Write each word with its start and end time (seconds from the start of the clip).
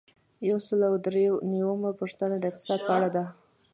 یو 0.49 0.57
سل 0.67 0.79
او 0.89 0.95
درې 1.07 1.23
نوي 1.51 1.67
یمه 1.75 1.91
پوښتنه 1.99 2.35
د 2.37 2.43
اقتصاد 2.49 2.79
په 2.87 2.91
اړه 2.97 3.09
ده. 3.15 3.23